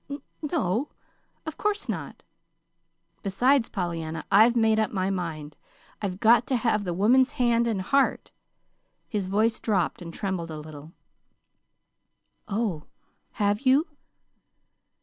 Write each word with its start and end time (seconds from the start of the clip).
"N 0.09 0.19
no, 0.41 0.89
of 1.45 1.59
course 1.59 1.87
not." 1.87 2.23
"Besides 3.21 3.69
Pollyanna, 3.69 4.25
I've 4.31 4.55
made 4.55 4.79
up 4.79 4.89
my 4.91 5.11
mind. 5.11 5.57
I've 6.01 6.19
got 6.19 6.47
to 6.47 6.55
have 6.55 6.85
the 6.85 6.93
woman's 6.95 7.33
hand 7.33 7.67
and 7.67 7.83
heart." 7.83 8.31
His 9.07 9.27
voice 9.27 9.59
dropped, 9.59 10.01
and 10.01 10.11
trembled 10.11 10.49
a 10.49 10.57
little. 10.57 10.93
"Oh 12.47 12.85
h, 12.85 12.85
have 13.33 13.59
you?" 13.59 13.89